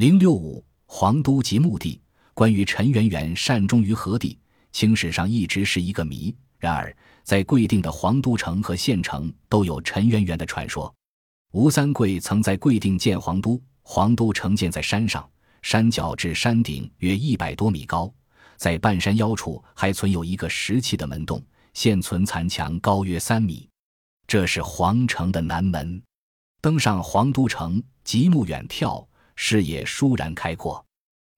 [0.00, 2.00] 零六五皇都及墓地，
[2.32, 4.38] 关于陈圆圆善终于何地，
[4.72, 6.34] 清史上一直是一个谜。
[6.58, 10.90] 然而，在贵定的皇都城和县城都有陈圆圆的传说。
[11.52, 15.28] 吴三桂曾在贵定建皇都，皇都城建在山上，
[15.60, 18.10] 山脚至山顶约一百多米高，
[18.56, 21.44] 在半山腰处还存有一个石砌的门洞，
[21.74, 23.68] 现存残墙高约三米。
[24.26, 26.02] 这是皇城的南门。
[26.62, 29.06] 登上皇都城，极目远眺，
[29.42, 30.84] 视野舒然开阔。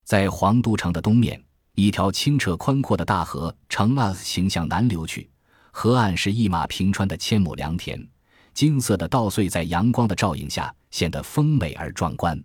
[0.05, 1.41] 在皇都城的东面，
[1.77, 5.31] 一条清澈宽阔的大河呈 S 形向南流去，
[5.71, 8.05] 河岸是一马平川的千亩良田，
[8.53, 12.43] 金色的稻穗在阳光的照映下显得丰美而壮观。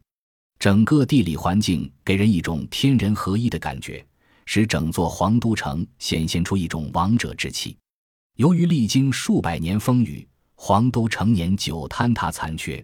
[0.60, 4.06] 整个地理环境给人一种天人合一的感觉，
[4.46, 7.76] 使整座皇都城显现出一种王者之气。
[8.36, 10.26] 由于历经数百年风雨。
[10.60, 12.84] 皇都成年久坍塌残缺，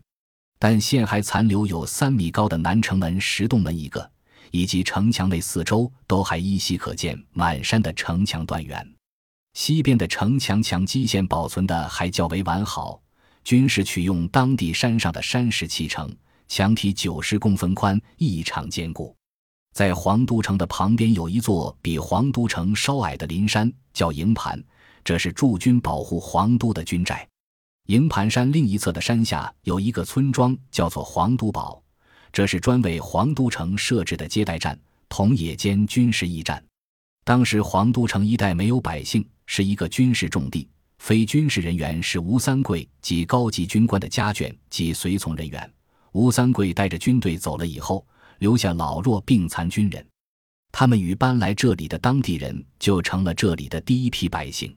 [0.60, 4.10] 但现还残留有三米高的南城门石洞门一个，
[4.52, 8.88] 以及城墙内四周都还依稀可见满山的城墙断垣。
[9.54, 13.02] 西边的城墙墙基线保存的还较为完好，
[13.44, 16.12] 均是取用当地山上的山石砌成，
[16.48, 19.16] 墙体九十公分宽，异常坚固。
[19.74, 24.64] 在皇都城的旁边有一座比皇都城稍矮的林山，叫营盘，
[25.04, 27.28] 这是驻军保护皇都的军寨。
[27.88, 31.84] 营盘山另一侧的山下有一个村庄，叫做黄都堡，
[32.32, 36.64] 这是专为黄都城设置的接待站，同野间军事驿站。
[37.26, 45.70] 当时黄都城一带没有百姓，是一个军事重地，非军事人员是吴三桂及高级军官的家眷及随从人员。
[46.14, 48.06] 吴三桂带着军队走了以后，
[48.40, 50.06] 留下老弱病残军人，
[50.72, 54.74] 他们与搬来这里的当地人就成了这里的第一批百姓。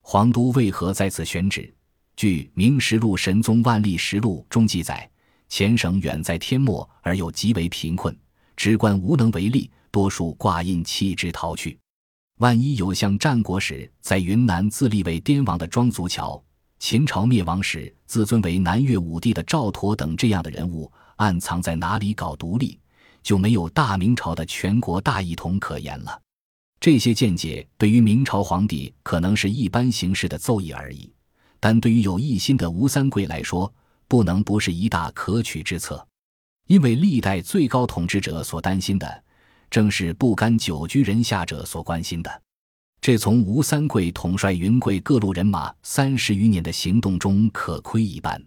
[0.00, 1.70] 黄都为何在此选址？
[2.18, 5.08] 据《明实录·神宗万历实录》中记载，
[5.48, 8.12] 前省远在天末，而又极为贫困，
[8.56, 11.78] 职官无能为力，多数挂印弃之逃去。
[12.38, 16.42] 万一有像战国时在云南自立为滇王的庄足桥，
[16.80, 22.76] 秦朝灭亡时自尊为南越武帝的赵佗等这样的人物，暗藏在哪里搞独立，
[23.22, 26.20] 就没有大明朝的全国大一统可言了。
[26.80, 31.12] 这些见解对于明朝皇帝可能是一般形式的奏议而已。
[31.60, 33.72] 但对于有异心的吴三桂来说，
[34.06, 36.06] 不能不是一大可取之策，
[36.66, 39.24] 因为历代最高统治者所担心的，
[39.70, 42.42] 正是不甘久居人下者所关心的。
[43.00, 48.42] 这从吴三桂统帅云贵各路人马三十余年的行动中可窥一斑。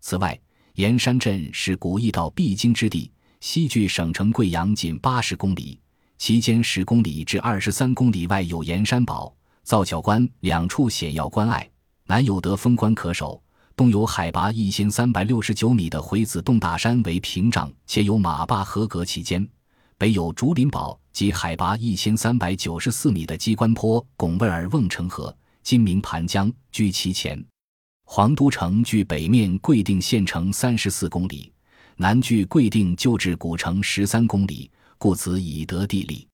[0.00, 0.38] 此外，
[0.74, 3.10] 盐山镇是古驿道必经之地，
[3.40, 5.78] 西距省城贵阳仅八十公里，
[6.16, 11.68] 其间十公里至二十三公里外有盐山堡、皂角关两处险要关隘。
[12.12, 13.42] 南有得封关可守，
[13.74, 19.42] 东有海拔一千三百六十九米的回子洞大山为屏障，且有马坝河隔其间；
[19.96, 27.42] 北有竹林堡及海拔一千三百九十四米的鸡冠坡拱卫尔瓮城河，今名盘江，居其前。
[28.04, 31.50] 黄都城距北面贵定县城三十四公里，
[31.96, 36.28] 南距贵定旧制古城十三公里，故此以得地利。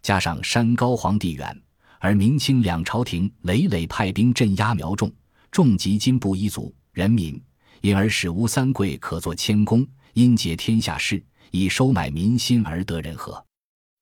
[0.00, 1.62] 加上山高皇帝远。
[1.98, 5.12] 而明清两朝廷累累派兵镇压苗众，
[5.50, 7.40] 重击金部一族人民，
[7.80, 13.44] 因而使吴三桂可做谦恭，因结天下事，以收买民心而得人和。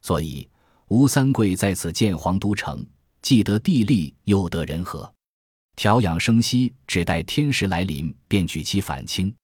[0.03, 0.49] 所以
[0.89, 2.85] 吴三桂在此建皇都城，
[3.23, 5.11] 既得地利，又得人和，
[5.75, 9.35] 调养生息，只待天时来临，便举其反清。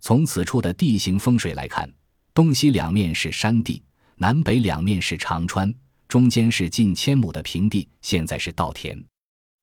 [0.00, 1.88] 从此处的地形风水来看，
[2.34, 3.82] 东西两面是山地，
[4.16, 5.72] 南北两面是长川。
[6.12, 9.02] 中间是近千亩的平地，现在是稻田。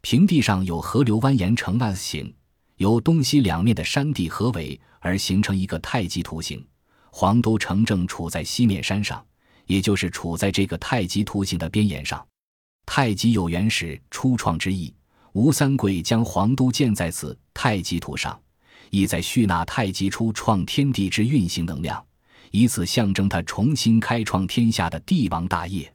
[0.02, 2.34] 平地上有河流蜿蜒成 S 形，
[2.78, 6.66] 由东西两面的山地合围而形成一个太极图形。
[7.12, 9.24] 黄都城正处在西面山上，
[9.68, 12.26] 也就是处在这个太极图形的边沿上。
[12.84, 14.92] 太极有原始初创之意，
[15.34, 18.42] 吴三桂将黄都建在此太极图上，
[18.90, 22.04] 意在蓄纳太极初创天地之运行能量，
[22.50, 25.94] 以此象征他重新开创天下的帝王大业。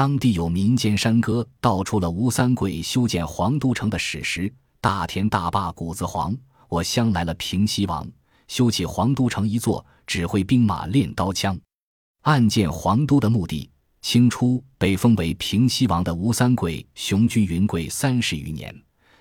[0.00, 4.48] 当地有民间山歌道出了吴三桂修建皇都城的史实
[4.80, 6.32] ：“大田大坝谷子黄，
[6.68, 8.08] 我乡来了平西王。
[8.46, 11.58] 修起皇都城一座，指挥兵马练刀枪。”
[12.22, 13.68] 暗建皇都的目的，
[14.00, 18.72] 清初被封为平西王的吴三桂雄居云贵三十余年，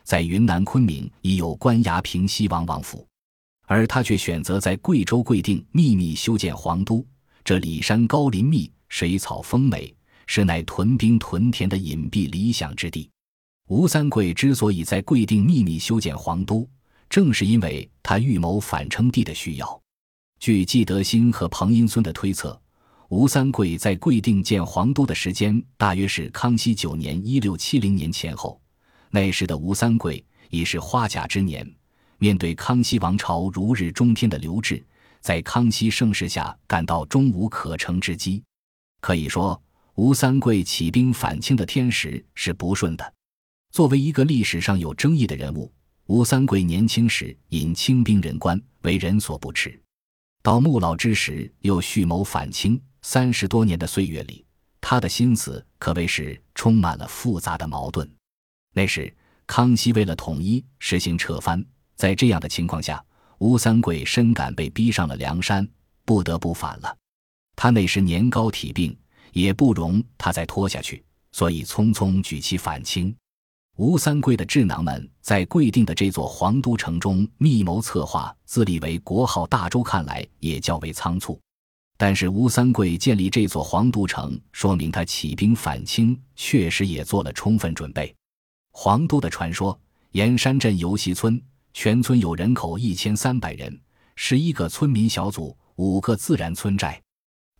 [0.04, 3.04] 在云南昆明已有官衙平西王王府，
[3.66, 7.04] 而他却选择在贵州贵定秘密修建皇都。
[7.44, 9.92] 这里山高林密，水草丰美。
[10.28, 13.10] 是乃屯兵屯田的隐蔽理想之地。
[13.70, 16.66] 吴三桂之所以在贵定秘密修建皇都，
[17.10, 19.82] 正是因为他预谋反称帝的需要。
[20.40, 22.58] 据季德新和彭英孙的推测，
[23.10, 28.62] 吴三桂在贵定建皇都的时间大约是康熙九年（一六七零年）前后。
[29.10, 31.70] 那时的吴三桂已是花甲之年，
[32.20, 34.86] 面对康熙王朝如日中天的刘志，
[35.20, 38.44] 在康熙盛世下感到终无可乘之机。
[39.00, 39.60] 可以说，
[39.98, 43.14] 吴三桂起兵反清的天时是不顺的。
[43.72, 45.74] 作为一个历史上有争议的人物，
[46.06, 49.72] 吴三桂年轻时引清兵任官，为人所不齿；
[50.44, 52.80] 到暮老之时，又蓄谋反清。
[53.02, 54.46] 三十多年的岁月里，
[54.80, 58.08] 他的心思可谓是充满了复杂的矛盾。
[58.76, 59.12] 那时，
[59.48, 61.66] 康熙为了统一，实行撤藩。
[61.96, 63.04] 在这样的情况下，
[63.40, 65.68] 吴三桂深感被逼上了梁山，
[66.06, 66.96] 不得不反了。
[67.56, 68.96] 他那时年高体病，
[69.42, 73.16] 也不容他再拖下去，所以匆匆举旗反清。
[73.78, 81.40] 吴三桂的智囊们在贵定的这座皇都城中密谋策划，自立为国号大周，看来也较为仓促。
[82.00, 88.14] 但是吴三桂建立这座皇都城，说明他起兵反清确实也做了充分准备。
[88.72, 89.80] 皇都的传说：
[90.14, 91.40] 盐山镇游溪村，
[91.74, 93.80] 全村有人口一千三百人，
[94.16, 97.00] 十一个村民小组，五个自然村寨。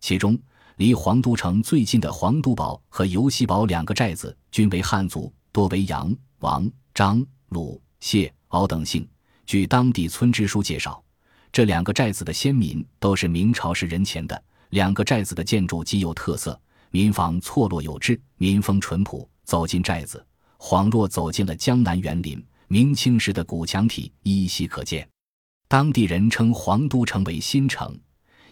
[0.00, 0.38] 其中，
[0.78, 9.04] 离皇都城最近的黄都堡和游溪堡两个寨子均为汉族，多为杨、王、张、鲁、谢、敖等姓。
[9.44, 11.02] 据当地村支书介绍，
[11.50, 14.40] 这两个寨子的先民都是明朝时人前的。
[14.70, 16.58] 两个寨子的建筑极有特色，
[16.92, 19.28] 民房错落有致，民风淳朴。
[19.42, 20.24] 走进寨子。
[20.58, 25.08] 恍若走进了江南园林，明清时的古墙体依稀可见。
[25.66, 27.98] 当地人称皇都城为新城，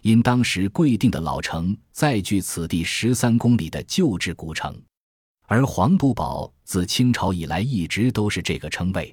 [0.07, 4.73] 因当时贵定的老城在距此地十三公里的旧制古城。
[5.49, 9.13] 而黄都堡自清朝以来一直都是这个称谓。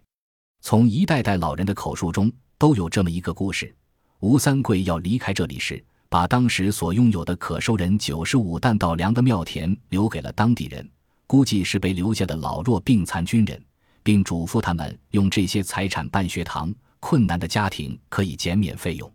[0.62, 3.75] 从一代代老人的口述中都有这么一个故事：
[4.19, 10.88] 吴三桂要离开这里时，把当时所拥有的可收人九十五担稻粮的庙田留给了当地人。
[11.25, 13.60] 估计是被留下的老弱病残军人，
[14.04, 19.12] 并嘱咐他们用这些财产办学堂，困难的家庭可以减免费用。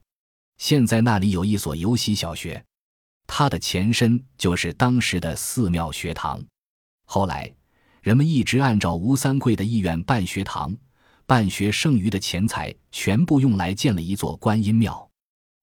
[0.58, 2.62] 现在那里有一所游溪小学，
[3.26, 6.44] 它的前身就是当时的寺庙学堂。
[7.04, 7.50] 后来，
[8.02, 10.76] 人们一直按照吴三桂的意愿办学堂，
[11.26, 15.08] 办学剩余的钱财全部用来建了一座观音庙。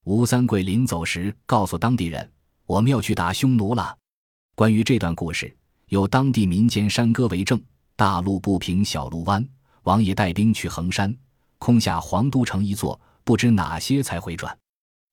[0.05, 2.31] 吴三桂临走时告诉当地人
[2.65, 3.95] ：“我们要去打匈奴了。”
[4.55, 5.55] 关于这段故事。
[5.89, 7.61] 有当地民间山歌为证
[7.95, 9.47] ：“大路不平小路弯，
[9.83, 11.15] 王爷带兵去衡山，
[11.59, 14.57] 空下皇都城一座，不知哪些才回转。”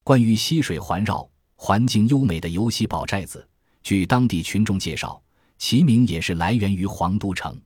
[0.05, 3.47] 关于溪水环绕、环境优美的游溪堡寨子，
[3.85, 5.23] 据当地群众介绍，
[5.59, 7.57] 其名也是来源于皇都城。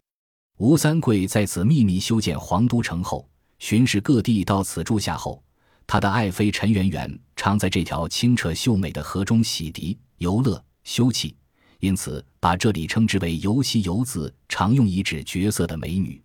[0.58, 3.26] 吴三桂在此秘密修建皇都城后，
[3.58, 5.42] 巡视各地，到此住下后，
[5.86, 11.32] 他的爱妃陈圆圆常在这条清澈秀美的河中洗涤、游乐、休憩。
[11.80, 16.22] 因此，把这里称之为“游溪游”子，常用以指绝色的美女。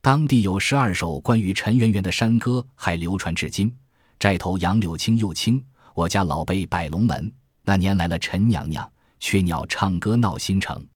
[0.00, 3.72] 当地有十二首关于陈圆圆的山歌，还流传至今。
[4.18, 5.62] 寨头杨柳青又青，
[5.94, 7.32] 我家老辈摆龙门。
[7.62, 8.90] 那年来了陈娘娘，
[9.20, 10.86] 雀鸟唱歌闹新城。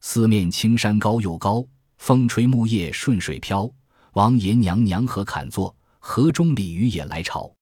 [0.00, 1.64] 四面青山高又高，
[1.98, 3.70] 风吹木叶顺水飘。
[4.12, 5.74] 王爷娘娘何坎坐？
[5.98, 7.52] 河中鲤鱼也来朝。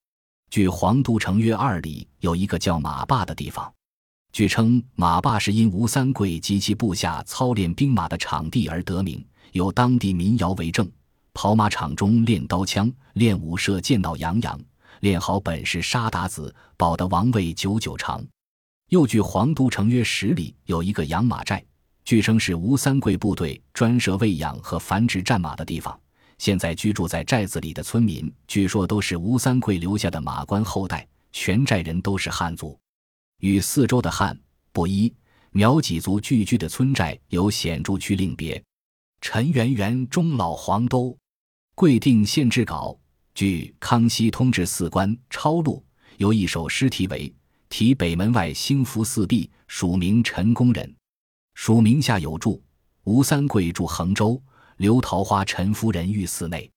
[0.51, 3.73] 距黄都城约二里，有一个叫马坝的地方。
[4.33, 10.91] 据称，马坝是因吴三桂及其部下操练兵马的场地而得名，有当地民谣为证：
[11.33, 14.61] 跑马场中练刀枪，练武射箭到洋洋，
[15.05, 18.27] 练好本事杀鞑子，保得王位久久长。
[18.89, 21.63] 又据黄都城约十里有一个养马寨，
[22.07, 25.95] 据称是吴三桂部队专设喂养和繁殖战马的地方。
[26.39, 32.75] 现在居住在寨子里的村民，据说都是吴三桂留下的马官后代，全寨人都是汉族。
[33.41, 34.35] 与四周的汉、
[34.73, 35.15] 布依、
[35.51, 38.63] 苗几族聚居的村寨有显著区另别。
[39.21, 41.15] 陈圆圆终老黄都，
[41.75, 42.99] 贵定县志稿。
[43.35, 45.85] 据《康熙通志四官抄录》，
[46.19, 47.29] 有一首诗题为
[47.69, 50.95] 《题北门外兴福寺壁》，署名陈公人。
[51.55, 52.63] 署名下有注：
[53.03, 54.41] 吴三桂住衡州，
[54.77, 56.71] 刘桃花陈夫人寓寺内。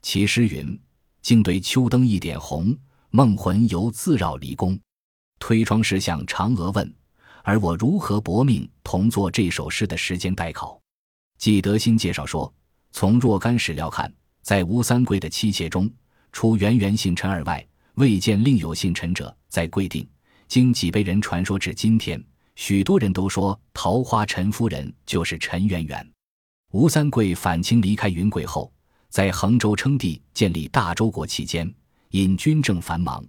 [0.00, 0.80] 其诗云
[1.20, 2.74] ：“竟对秋灯一点红，
[3.10, 4.80] 梦魂犹自绕离宫。”
[5.38, 6.90] 推窗时向嫦娥问，
[7.44, 10.80] 而我如何薄命同作这首诗的时间待考。
[11.36, 12.50] 季德新介绍说，
[12.92, 14.10] 从若干史料看，
[14.48, 15.90] 在吴三桂的妻妾中，
[16.32, 17.62] 除圆圆姓陈二外，
[17.96, 19.36] 未见另有姓陈者。
[19.50, 20.08] 在贵定，
[20.46, 22.18] 经几辈人传说至今天，
[22.56, 26.10] 许多人都说桃花陈夫人就是陈圆圆。
[26.72, 28.72] 吴三桂反清离开云贵后，
[29.10, 31.70] 在衡州称帝、建立大周国期间，
[32.08, 33.22] 因军政繁忙。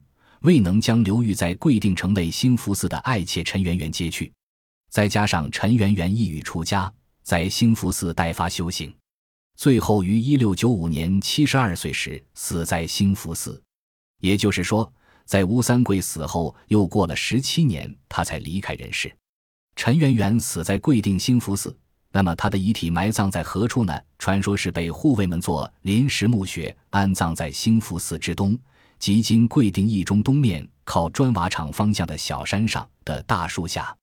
[0.44, 4.32] 未能将流寓在贵定城内兴福寺的爱妾陈圆圆接去。
[4.90, 6.90] 再加上陈圆圆意欲出家，
[7.24, 8.90] 在兴福寺代发修行，
[9.60, 13.62] 最后于一六九五年七十二岁时死在兴福寺。
[14.22, 14.90] 也就是说，
[15.26, 19.14] 在吴三桂死后又过了十七年，他才离开人世。
[19.76, 21.78] 陈圆圆死在贵定兴福寺，
[22.14, 24.02] 那么他的遗体埋葬在何处呢？
[24.18, 28.58] 传说是被护卫们做临时墓穴，安葬在兴福寺之东，
[28.98, 33.94] 即今贵定一中东面靠砖瓦厂方向的小山上的大树下。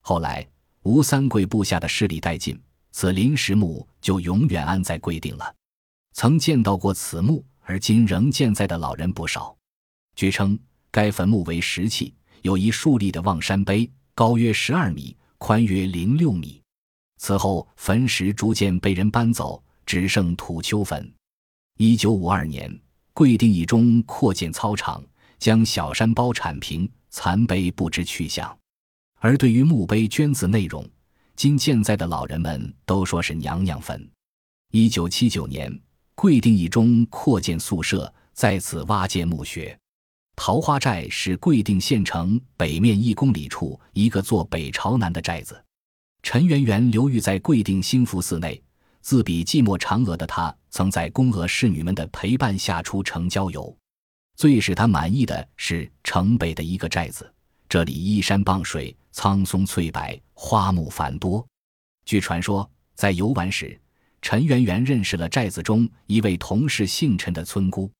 [0.00, 0.44] 后来，
[0.82, 2.60] 吴三桂部下的势力殆尽，
[2.96, 5.54] 此临时墓就永远安在贵定了。
[6.14, 9.54] 曾见到过此墓而今仍健在的老人不少。
[10.14, 10.58] 据称，
[10.90, 16.62] 该坟墓为石砌，有一竖立的望山碑，高约十二米，宽约零六米。
[17.18, 21.12] 此后，坟石逐渐被人搬走，只剩土丘坟。
[21.76, 22.80] 一九五二年，
[23.12, 25.04] 贵定一中扩建操场，
[25.38, 28.58] 将小山包铲平，残碑不知去向。
[29.18, 30.82] 而对于墓碑捐字内容，
[31.36, 34.10] 今健在的老人们都说是娘娘坟。
[34.72, 35.70] 一九七九年，
[36.14, 39.78] 贵定一中扩建宿舍，在此挖建墓穴。
[40.34, 45.62] 桃花寨是贵定县城北面一公里处一个坐北朝南的寨子。
[46.22, 48.62] 陈圆圆流寓在贵定兴福寺内，
[49.02, 53.76] 自比寂寞嫦娥的她，曾在宫娥侍女们的陪伴下出城郊游。
[54.36, 57.30] 最使她满意的是城北的一个寨子。
[57.68, 60.00] 这里依山傍水，苍松翠柏，
[60.38, 61.44] 花木繁多。
[62.04, 63.80] 据传说，在游玩时，
[64.20, 67.90] 陈圆圆认识了寨子中一位同是姓陈的村姑。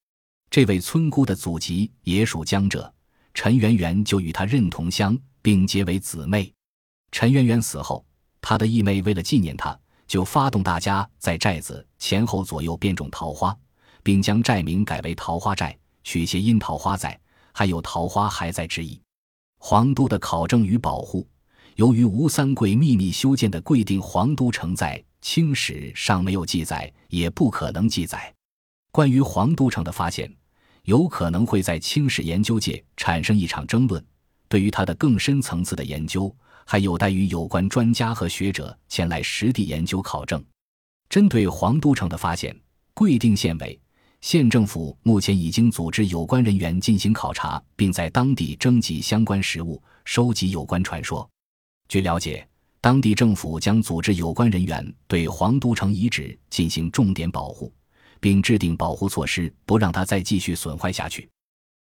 [0.50, 2.92] 这位村姑的祖籍也属江浙，
[3.32, 6.52] 陈圆圆就与她认同乡，并结为姊妹。
[7.10, 8.04] 陈圆圆死后，
[8.40, 9.76] 她的义妹为了纪念她，
[10.06, 13.56] 就发动大家在寨子前后左右变种桃花，
[14.02, 17.18] 并将寨名改为桃花寨，取谐音“桃花在”，
[17.52, 19.00] 还有“桃花还在”之意。
[19.58, 21.26] 皇都的考证与保护，
[21.76, 28.34] 由于吴三桂秘密修建的贵定皇都城在清史上没有记载，也不可能记载。
[28.90, 30.34] 关于皇都城的发现，
[30.84, 34.02] 有可能会在清史研究界产生一场争论。
[34.48, 40.42] 对于它的更深层次的研究，还有待于有关专家和学者前来实地研究考证。
[41.10, 42.58] 针对皇都城的发现，
[42.94, 43.78] 贵定县委。
[44.22, 51.28] 县政府目前已经组织有关人员进行考察，并在当地征集相关实物，收集有关传说。
[51.88, 52.46] 据了解，
[52.80, 57.72] 当地政府将组织有关人员对皇都城遗址进行重点保护，
[58.20, 61.28] 并制定保护措施，不让它再继续损坏下去。